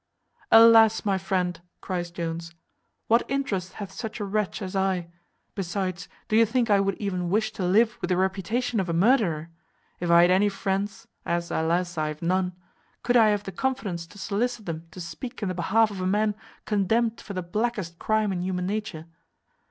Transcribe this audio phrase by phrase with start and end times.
[0.51, 1.05] "Alas!
[1.05, 2.55] my friend," cries Jones,
[3.07, 5.11] "what interest hath such a wretch as I?
[5.53, 8.93] Besides, do you think I would even wish to live with the reputation of a
[8.93, 9.51] murderer?
[9.99, 11.99] If I had any friends (as, alas!
[11.99, 12.55] I have none),
[13.03, 16.07] could I have the confidence to solicit them to speak in the behalf of a
[16.07, 16.33] man
[16.65, 19.05] condemned for the blackest crime in human nature?